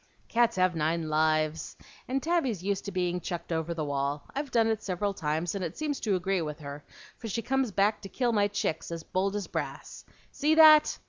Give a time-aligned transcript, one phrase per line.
[0.29, 4.23] "Cats have nine lives, and Tabby's used to being chucked over the wall.
[4.33, 6.83] I've done it several times, and it seems to agree with her,
[7.19, 10.03] for she comes back to kill my chicks as bold as brass.
[10.31, 10.97] See that!"